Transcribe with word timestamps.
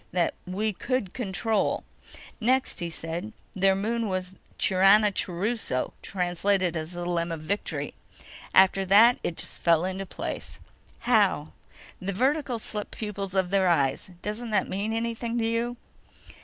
That, 0.11 0.33
we 0.47 0.73
could 0.73 1.13
control. 1.13 1.83
Next, 2.39 2.79
he 2.79 2.89
said 2.89 3.33
their 3.53 3.75
moon 3.75 4.07
was 4.09 4.31
Chiranachuruso, 4.57 5.93
translated 6.01 6.75
as 6.75 6.93
The 6.93 7.05
Limb 7.05 7.31
of 7.31 7.41
Victory. 7.41 7.93
After 8.51 8.83
that 8.83 9.19
it 9.21 9.37
just 9.37 9.61
fell 9.61 9.85
into 9.85 10.07
place." 10.07 10.59
"How?" 11.01 11.53
"The 12.01 12.13
vertical 12.13 12.57
slit 12.57 12.89
pupils 12.89 13.35
of 13.35 13.51
their 13.51 13.67
eyes. 13.67 14.09
Doesn't 14.23 14.49
that 14.49 14.67
mean 14.67 14.91
anything 14.91 15.37
to 15.37 15.45
you?" 15.45 15.77